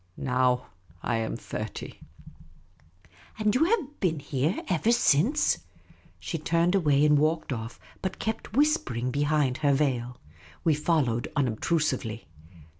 Now 0.17 0.65
I 1.03 1.17
am 1.17 1.37
thirty."" 1.37 1.99
And 3.37 3.53
you 3.53 3.65
have 3.65 3.99
been 3.99 4.17
here 4.19 4.63
ever 4.67 4.91
since?" 4.91 5.59
She 6.19 6.39
turned 6.39 6.73
away 6.73 7.05
and 7.05 7.19
walked 7.19 7.53
off, 7.53 7.79
but 8.01 8.17
kept 8.17 8.53
whispering 8.53 9.11
be 9.11 9.21
hind 9.21 9.57
her 9.57 9.73
veil. 9.75 10.19
\Vc 10.65 10.77
followed, 10.79 11.27
unobtrusively. 11.35 12.25